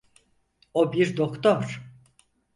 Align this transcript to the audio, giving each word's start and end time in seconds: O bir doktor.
O 0.73 0.93
bir 0.93 1.17
doktor. 1.17 1.81